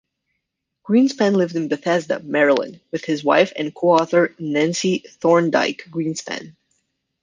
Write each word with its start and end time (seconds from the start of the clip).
Greenspan 0.83 1.35
lived 1.35 1.55
in 1.55 1.67
Bethesda, 1.67 2.19
Maryland, 2.21 2.79
with 2.91 3.05
his 3.05 3.23
wife 3.23 3.53
and 3.55 3.71
co-author 3.71 4.33
Nancy 4.39 4.97
Thorndike 5.07 5.83
Greenspan. 5.91 6.55